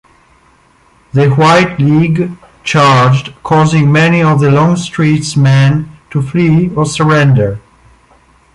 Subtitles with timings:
[1.13, 2.31] The White League
[2.63, 7.59] charged, causing many of Longstreet's men to flee or surrender.